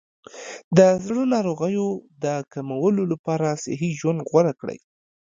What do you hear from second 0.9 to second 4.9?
زړه ناروغیو د کمولو لپاره صحي ژوند غوره کړئ.